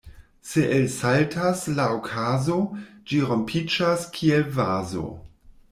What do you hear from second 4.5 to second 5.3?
vazo.